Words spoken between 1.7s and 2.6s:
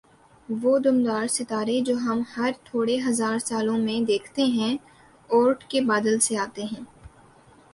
جو ہم ہر